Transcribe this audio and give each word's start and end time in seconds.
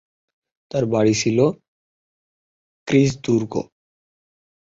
তার 0.71 0.83
বাড়ি 0.93 1.13
ছিল 1.21 1.37
ক্রিচ 2.87 3.11
দুর্গ। 3.23 3.53